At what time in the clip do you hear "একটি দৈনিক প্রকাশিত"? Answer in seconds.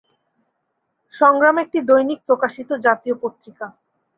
1.57-2.69